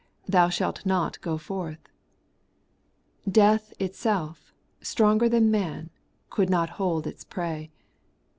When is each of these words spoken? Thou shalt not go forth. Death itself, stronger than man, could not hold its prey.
Thou 0.27 0.49
shalt 0.49 0.83
not 0.83 1.21
go 1.21 1.37
forth. 1.37 1.87
Death 3.29 3.71
itself, 3.77 4.51
stronger 4.81 5.29
than 5.29 5.51
man, 5.51 5.91
could 6.31 6.49
not 6.49 6.71
hold 6.81 7.05
its 7.05 7.23
prey. 7.23 7.69